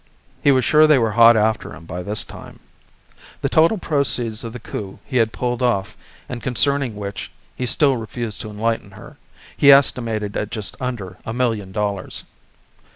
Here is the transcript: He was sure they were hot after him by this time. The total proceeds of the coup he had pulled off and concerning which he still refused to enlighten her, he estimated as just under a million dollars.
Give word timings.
He 0.41 0.51
was 0.51 0.65
sure 0.65 0.87
they 0.87 0.97
were 0.97 1.11
hot 1.11 1.37
after 1.37 1.75
him 1.75 1.85
by 1.85 2.01
this 2.01 2.23
time. 2.23 2.59
The 3.41 3.49
total 3.49 3.77
proceeds 3.77 4.43
of 4.43 4.51
the 4.51 4.59
coup 4.59 4.97
he 5.05 5.17
had 5.17 5.31
pulled 5.31 5.61
off 5.61 5.95
and 6.27 6.41
concerning 6.41 6.95
which 6.95 7.29
he 7.55 7.67
still 7.67 7.97
refused 7.97 8.41
to 8.41 8.49
enlighten 8.49 8.89
her, 8.97 9.17
he 9.55 9.71
estimated 9.71 10.35
as 10.35 10.47
just 10.49 10.75
under 10.79 11.17
a 11.23 11.33
million 11.33 11.71
dollars. 11.71 12.23